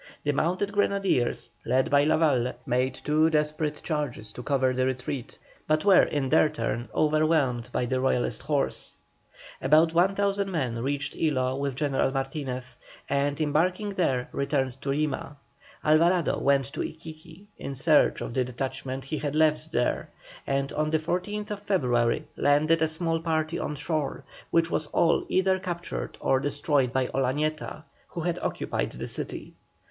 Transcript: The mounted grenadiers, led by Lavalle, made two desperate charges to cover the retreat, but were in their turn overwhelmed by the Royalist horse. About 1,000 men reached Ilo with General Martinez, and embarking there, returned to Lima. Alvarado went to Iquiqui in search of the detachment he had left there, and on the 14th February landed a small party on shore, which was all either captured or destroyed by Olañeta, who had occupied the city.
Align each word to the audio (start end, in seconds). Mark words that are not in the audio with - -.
The 0.23 0.31
mounted 0.31 0.71
grenadiers, 0.73 1.51
led 1.63 1.91
by 1.91 2.05
Lavalle, 2.05 2.53
made 2.65 2.95
two 2.95 3.29
desperate 3.29 3.83
charges 3.83 4.31
to 4.31 4.41
cover 4.41 4.73
the 4.73 4.87
retreat, 4.87 5.37
but 5.67 5.85
were 5.85 6.01
in 6.01 6.27
their 6.29 6.49
turn 6.49 6.89
overwhelmed 6.95 7.69
by 7.71 7.85
the 7.85 7.99
Royalist 8.01 8.41
horse. 8.41 8.95
About 9.61 9.93
1,000 9.93 10.49
men 10.49 10.79
reached 10.79 11.15
Ilo 11.15 11.55
with 11.55 11.75
General 11.75 12.09
Martinez, 12.09 12.75
and 13.09 13.39
embarking 13.39 13.89
there, 13.89 14.27
returned 14.31 14.81
to 14.81 14.89
Lima. 14.89 15.37
Alvarado 15.83 16.39
went 16.39 16.73
to 16.73 16.79
Iquiqui 16.81 17.43
in 17.59 17.75
search 17.75 18.21
of 18.21 18.33
the 18.33 18.43
detachment 18.43 19.03
he 19.03 19.19
had 19.19 19.35
left 19.35 19.71
there, 19.71 20.09
and 20.47 20.73
on 20.73 20.89
the 20.89 20.97
14th 20.97 21.55
February 21.59 22.25
landed 22.35 22.81
a 22.81 22.87
small 22.87 23.19
party 23.19 23.59
on 23.59 23.75
shore, 23.75 24.23
which 24.49 24.71
was 24.71 24.87
all 24.87 25.23
either 25.29 25.59
captured 25.59 26.17
or 26.19 26.39
destroyed 26.39 26.91
by 26.91 27.05
Olañeta, 27.05 27.83
who 28.07 28.21
had 28.21 28.39
occupied 28.39 28.93
the 28.93 29.05
city. 29.05 29.53